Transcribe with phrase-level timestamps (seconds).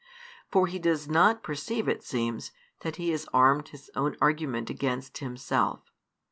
[0.49, 5.19] For he does not perceive, it seems, that he has armed his own argument against
[5.19, 5.91] himself.